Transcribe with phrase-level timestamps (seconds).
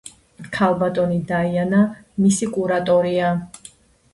[0.55, 1.81] ქალბატონი დაიანა
[2.25, 3.29] მისი კურატორია.